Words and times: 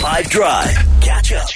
5 0.00 0.30
Drive. 0.30 0.74
Catch 1.02 1.32
up. 1.34 1.46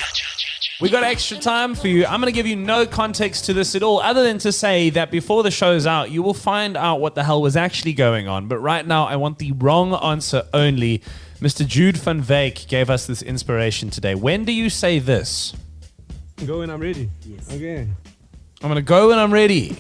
We 0.79 0.91
got 0.91 1.03
extra 1.03 1.39
time 1.39 1.75
for 1.75 1.89
you. 1.89 2.05
I'm 2.05 2.21
going 2.21 2.31
to 2.31 2.37
give 2.37 2.47
you 2.47 2.57
no 2.57 2.85
context 2.85 3.47
to 3.47 3.55
this 3.55 3.75
at 3.75 3.83
all, 3.83 4.01
other 4.01 4.23
than 4.23 4.37
to 4.41 4.53
say 4.53 4.91
that 4.91 5.11
before 5.11 5.43
the 5.43 5.51
show's 5.51 5.87
out, 5.87 6.11
you 6.11 6.23
will 6.23 6.35
find 6.35 6.77
out 6.77 7.01
what 7.01 7.15
the 7.15 7.25
hell 7.25 7.41
was 7.41 7.57
actually 7.57 7.95
going 7.95 8.29
on. 8.29 8.47
But 8.47 8.59
right 8.59 8.87
now, 8.87 9.07
I 9.07 9.17
want 9.17 9.39
the 9.39 9.53
wrong 9.53 9.95
answer 9.95 10.43
only. 10.53 11.01
Mr. 11.41 11.67
Jude 11.67 11.97
van 11.97 12.23
Veek 12.23 12.69
gave 12.69 12.91
us 12.91 13.07
this 13.07 13.23
inspiration 13.23 13.89
today. 13.89 14.15
When 14.15 14.45
do 14.45 14.53
you 14.53 14.69
say 14.69 14.99
this? 14.99 15.55
Go 16.45 16.59
when 16.59 16.69
I'm 16.69 16.81
ready. 16.81 17.09
Yes. 17.25 17.51
Okay. 17.51 17.89
I'm 18.61 18.69
going 18.69 18.75
to 18.75 18.83
go 18.83 19.09
when 19.09 19.19
I'm 19.19 19.33
ready. 19.33 19.79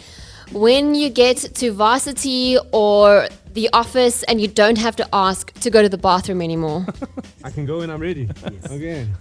When 0.52 0.94
you 0.94 1.10
get 1.10 1.36
to 1.36 1.70
varsity 1.70 2.56
or 2.72 3.28
the 3.55 3.68
office 3.73 4.23
and 4.25 4.41
you 4.41 4.48
don't 4.48 4.79
have 4.79 4.96
to 4.96 5.09
ask 5.12 5.52
to 5.61 5.71
go 5.71 5.82
to 5.82 5.89
the 5.89 5.98
bathroom 5.98 6.43
anymore. 6.43 6.86
I 7.45 7.50
can 7.50 7.66
go 7.66 7.79
when 7.79 7.91
I'm 7.91 8.00
ready. 8.00 8.29
Yes. 8.53 8.71
Okay. 8.71 9.07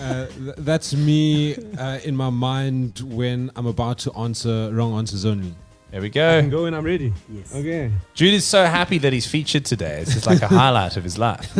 Uh, 0.00 0.26
th- 0.26 0.54
that's 0.58 0.94
me 0.94 1.56
uh, 1.76 1.98
in 2.04 2.14
my 2.14 2.30
mind 2.30 3.00
when 3.00 3.50
I'm 3.56 3.66
about 3.66 3.98
to 4.00 4.12
answer 4.12 4.70
wrong 4.72 4.92
answers 4.96 5.24
only. 5.24 5.54
There 5.90 6.00
we 6.00 6.10
go. 6.10 6.36
I 6.38 6.40
can 6.40 6.50
go. 6.50 6.58
go 6.58 6.62
when 6.64 6.74
I'm 6.74 6.84
ready. 6.84 7.12
Yes. 7.28 7.54
Okay. 7.54 7.90
Jude 8.14 8.34
is 8.34 8.44
so 8.44 8.64
happy 8.66 8.98
that 8.98 9.12
he's 9.12 9.26
featured 9.26 9.64
today. 9.64 10.00
It's 10.02 10.14
just 10.14 10.26
like 10.26 10.42
a 10.42 10.46
highlight 10.60 10.96
of 10.96 11.04
his 11.04 11.18
life. 11.18 11.50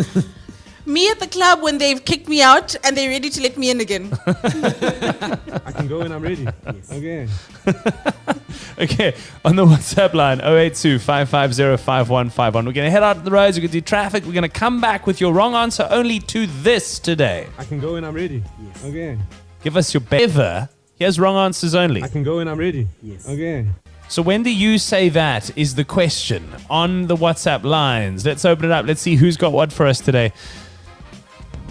Me 0.89 1.11
at 1.11 1.21
the 1.21 1.27
club 1.27 1.61
when 1.63 1.77
they've 1.77 2.03
kicked 2.03 2.29
me 2.29 2.41
out 2.41 2.75
and 2.83 2.97
they're 2.97 3.11
ready 3.11 3.29
to 3.29 3.43
let 3.43 3.59
me 3.59 3.71
in 3.71 3.79
again. 3.81 4.11
I 4.27 5.73
can 5.77 5.87
go 5.87 5.99
when 5.99 6.11
I'm 6.13 6.23
ready. 6.23 6.47
Yes. 6.65 6.93
Okay. 6.93 7.29
Okay, 8.81 9.15
on 9.45 9.57
the 9.57 9.67
WhatsApp 9.67 10.15
line 10.15 10.41
082 10.41 11.01
550 11.01 11.83
5151. 11.83 12.65
We're 12.65 12.73
going 12.73 12.87
to 12.87 12.91
head 12.91 13.03
out 13.03 13.15
to 13.15 13.23
the 13.23 13.31
roads. 13.31 13.57
We're 13.57 13.63
going 13.63 13.73
to 13.73 13.77
do 13.79 13.81
traffic. 13.81 14.25
We're 14.25 14.33
going 14.33 14.43
to 14.43 14.49
come 14.49 14.81
back 14.81 15.05
with 15.05 15.21
your 15.21 15.33
wrong 15.33 15.55
answer 15.55 15.87
only 15.91 16.21
to 16.21 16.47
this 16.47 17.01
today. 17.01 17.49
I 17.59 17.65
can 17.65 17.81
go 17.81 17.95
when 17.95 18.05
I'm 18.05 18.15
ready. 18.15 18.43
Yes. 18.63 18.85
Okay. 18.85 19.19
Give 19.65 19.77
us 19.77 19.93
your 19.93 20.01
bever. 20.01 20.69
Here's 20.97 21.19
wrong 21.19 21.37
answers 21.37 21.75
only. 21.75 22.05
I 22.05 22.09
can 22.09 22.23
go 22.23 22.37
when 22.37 22.47
I'm 22.47 22.59
ready. 22.59 22.87
Yes. 23.03 23.29
Okay. 23.29 23.67
So 24.09 24.23
when 24.23 24.45
do 24.45 24.55
you 24.55 24.79
say 24.79 25.09
that 25.09 25.57
is 25.59 25.75
the 25.75 25.85
question 25.85 26.49
on 26.71 27.09
the 27.09 27.17
WhatsApp 27.17 27.65
lines? 27.65 28.25
Let's 28.25 28.45
open 28.45 28.67
it 28.67 28.71
up. 28.71 28.87
Let's 28.87 29.01
see 29.01 29.17
who's 29.17 29.37
got 29.37 29.53
what 29.53 29.73
for 29.73 29.87
us 29.87 30.01
today. 30.01 30.33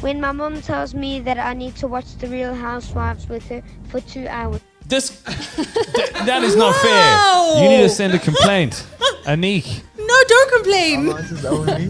When 0.02 0.22
my 0.22 0.32
mom 0.32 0.62
tells 0.62 0.94
me 0.94 1.20
that 1.22 1.40
I 1.40 1.54
need 1.54 1.76
to 1.78 1.88
watch 1.88 2.16
The 2.18 2.28
Real 2.28 2.54
Housewives 2.54 3.28
with 3.28 3.48
her 3.50 3.64
for 3.90 4.00
two 4.02 4.28
hours. 4.28 4.62
This 4.86 5.22
th- 5.56 6.10
that 6.26 6.44
is 6.44 6.56
not 6.56 6.76
fair. 6.76 7.62
You 7.64 7.68
need 7.70 7.82
to 7.82 7.90
send 7.90 8.14
a 8.14 8.20
complaint. 8.20 8.86
Anik. 9.26 9.82
No, 9.98 10.24
don't 10.28 10.52
complain. 10.54 11.10
answers 11.10 11.44
only 11.46 11.88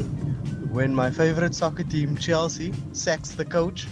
when 0.72 0.96
my 0.96 1.12
favorite 1.12 1.54
soccer 1.54 1.84
team, 1.84 2.18
Chelsea, 2.18 2.74
sacks 2.94 3.32
the 3.32 3.46
coach, 3.46 3.88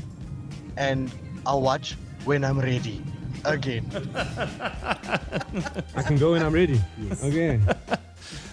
and 0.77 1.11
I'll 1.45 1.61
watch 1.61 1.95
when 2.23 2.43
I'm 2.43 2.59
ready. 2.59 3.03
Again. 3.43 3.86
I 4.16 6.02
can 6.03 6.17
go 6.17 6.31
when 6.31 6.41
I'm 6.41 6.53
ready. 6.53 6.81
Yes. 6.97 7.23
Okay. 7.23 7.59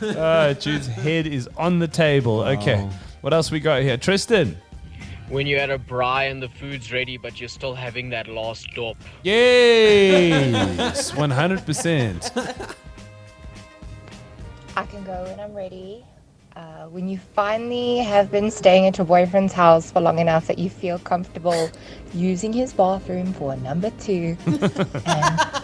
Uh, 0.03 0.53
Jude's 0.61 0.87
head 0.87 1.27
is 1.27 1.49
on 1.57 1.79
the 1.79 1.89
table. 1.89 2.43
Okay. 2.43 2.87
What 3.23 3.33
else 3.33 3.51
we 3.51 3.61
got 3.61 3.81
here? 3.83 3.97
Tristan. 3.97 4.57
When 5.33 5.47
you're 5.47 5.61
at 5.61 5.71
a 5.71 5.79
braai 5.79 6.31
and 6.31 6.43
the 6.43 6.49
food's 6.51 6.93
ready, 6.93 7.17
but 7.17 7.41
you're 7.41 7.49
still 7.49 7.75
having 7.75 8.11
that 8.11 8.29
last 8.29 8.69
dop. 8.75 8.99
Yes. 9.23 11.11
100%. 11.13 12.75
I 14.77 14.85
can 14.85 15.05
go 15.05 15.25
when 15.25 15.41
I'm 15.41 15.55
ready. 15.55 16.05
Uh, 16.55 16.85
when 16.89 17.09
you 17.09 17.19
finally 17.35 17.97
have 17.97 18.31
been 18.31 18.51
staying 18.51 18.85
at 18.85 18.99
your 18.99 19.07
boyfriend's 19.07 19.55
house 19.55 19.91
for 19.91 20.03
long 20.03 20.19
enough 20.19 20.47
that 20.49 20.59
you 20.59 20.69
feel 20.69 20.99
comfortable 20.99 21.71
using 22.13 22.53
his 22.53 22.75
bathroom 22.75 23.33
for 23.33 23.57
number 23.57 23.89
two, 24.01 24.37
and 24.47 24.61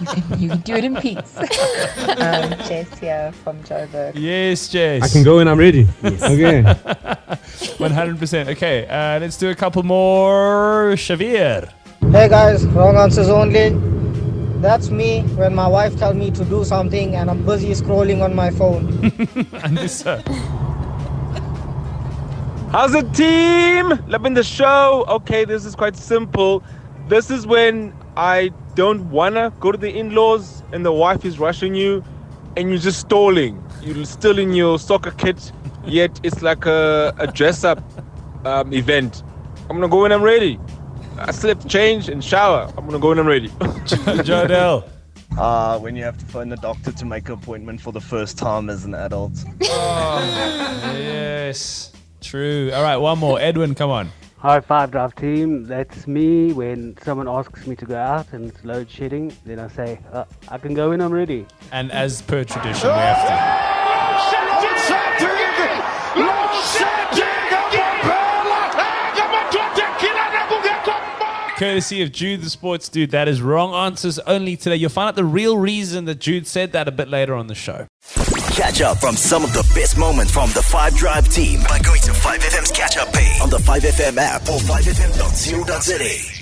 you 0.00 0.06
can, 0.06 0.40
you 0.40 0.48
can 0.48 0.60
do 0.60 0.76
it 0.76 0.84
in 0.84 0.96
peace. 0.96 1.36
um, 1.36 2.56
Jess 2.64 2.98
here 2.98 3.32
from 3.44 3.62
Joburg. 3.64 4.12
Yes, 4.14 4.70
Jess. 4.70 5.02
I 5.02 5.08
can 5.08 5.22
go 5.24 5.36
when 5.36 5.46
I'm 5.46 5.58
ready. 5.58 5.86
Yes. 6.02 6.22
Okay. 6.22 7.14
100%. 7.78 8.48
Okay, 8.48 8.86
uh, 8.88 9.20
let's 9.20 9.36
do 9.36 9.50
a 9.50 9.54
couple 9.54 9.84
more. 9.84 10.94
Shavir. 10.96 11.72
Hey 12.10 12.28
guys, 12.28 12.66
wrong 12.66 12.96
answers 12.96 13.28
only. 13.28 13.70
That's 14.60 14.90
me 14.90 15.22
when 15.36 15.54
my 15.54 15.68
wife 15.68 15.96
tells 15.96 16.16
me 16.16 16.32
to 16.32 16.44
do 16.44 16.64
something 16.64 17.14
and 17.14 17.30
I'm 17.30 17.46
busy 17.46 17.70
scrolling 17.70 18.20
on 18.22 18.34
my 18.34 18.50
phone. 18.50 18.88
Anissa. 19.62 20.22
How's 22.72 22.94
it, 22.94 23.14
team? 23.14 23.90
Loving 24.08 24.34
the 24.34 24.42
show. 24.42 25.04
Okay, 25.08 25.44
this 25.44 25.64
is 25.64 25.76
quite 25.76 25.96
simple. 25.96 26.64
This 27.06 27.30
is 27.30 27.46
when 27.46 27.94
I 28.16 28.50
don't 28.74 29.08
wanna 29.10 29.52
go 29.60 29.70
to 29.70 29.78
the 29.78 29.96
in-laws 29.96 30.64
and 30.72 30.84
the 30.84 30.92
wife 30.92 31.24
is 31.24 31.38
rushing 31.38 31.76
you, 31.76 32.02
and 32.56 32.68
you're 32.70 32.78
just 32.78 32.98
stalling. 33.00 33.62
You're 33.82 34.04
still 34.04 34.38
in 34.40 34.52
your 34.52 34.80
soccer 34.80 35.12
kit, 35.12 35.52
yet 35.88 36.20
it's 36.22 36.42
like 36.42 36.66
a, 36.66 37.14
a 37.18 37.26
dress-up 37.26 37.82
um, 38.44 38.72
event. 38.72 39.22
I'm 39.68 39.76
gonna 39.76 39.88
go 39.88 40.02
when 40.02 40.12
I'm 40.12 40.22
ready. 40.22 40.58
I 41.18 41.32
still 41.32 41.48
have 41.48 41.60
to 41.60 41.68
change 41.68 42.08
and 42.08 42.22
shower. 42.22 42.72
I'm 42.76 42.86
gonna 42.86 42.98
go 42.98 43.08
when 43.08 43.18
I'm 43.18 43.26
ready. 43.26 43.48
Jodel. 44.28 44.88
Uh, 45.36 45.78
when 45.78 45.94
you 45.94 46.02
have 46.02 46.18
to 46.18 46.24
phone 46.26 46.48
the 46.48 46.56
doctor 46.56 46.90
to 46.90 47.04
make 47.04 47.28
an 47.28 47.34
appointment 47.34 47.80
for 47.80 47.92
the 47.92 48.00
first 48.00 48.38
time 48.38 48.70
as 48.70 48.84
an 48.84 48.94
adult. 48.94 49.32
Yes. 51.48 51.92
True. 52.20 52.70
All 52.74 52.82
right, 52.82 52.96
one 52.96 53.18
more. 53.18 53.40
Edwin, 53.40 53.74
come 53.74 53.90
on. 53.90 54.10
High 54.36 54.60
five 54.60 54.90
drive 54.90 55.14
team. 55.16 55.64
That's 55.64 56.06
me 56.06 56.52
when 56.52 56.96
someone 57.02 57.26
asks 57.26 57.66
me 57.66 57.74
to 57.76 57.84
go 57.84 57.96
out 57.96 58.32
and 58.32 58.48
it's 58.48 58.64
load 58.64 58.90
shedding. 58.90 59.34
Then 59.44 59.58
I 59.58 59.68
say, 59.68 59.98
uh, 60.12 60.24
I 60.48 60.58
can 60.58 60.74
go 60.74 60.90
when 60.90 61.00
I'm 61.00 61.12
ready. 61.12 61.46
And 61.72 61.90
as 61.90 62.22
per 62.22 62.44
tradition, 62.44 62.88
we 62.88 62.94
have 62.94 63.26
to. 63.26 63.57
Courtesy 71.58 72.02
of 72.02 72.12
Jude, 72.12 72.42
the 72.42 72.50
sports 72.50 72.88
dude. 72.88 73.10
That 73.10 73.26
is 73.26 73.42
wrong 73.42 73.74
answers 73.74 74.20
only 74.20 74.56
today. 74.56 74.76
You'll 74.76 74.90
find 74.90 75.08
out 75.08 75.16
the 75.16 75.24
real 75.24 75.58
reason 75.58 76.04
that 76.04 76.20
Jude 76.20 76.46
said 76.46 76.70
that 76.72 76.86
a 76.86 76.92
bit 76.92 77.08
later 77.08 77.34
on 77.34 77.48
the 77.48 77.56
show. 77.56 77.88
Catch 78.52 78.80
up 78.80 78.98
from 78.98 79.16
some 79.16 79.42
of 79.42 79.52
the 79.52 79.68
best 79.74 79.98
moments 79.98 80.32
from 80.32 80.50
the 80.50 80.62
5 80.62 80.94
Drive 80.94 81.28
team 81.28 81.60
by 81.68 81.80
going 81.80 82.00
to 82.02 82.12
5FM's 82.12 82.70
catch 82.70 82.96
up 82.96 83.12
page 83.12 83.40
on 83.40 83.50
the 83.50 83.58
5FM 83.58 84.18
app 84.18 84.42
or 84.42 84.58
5FM.co.za. 84.60 86.37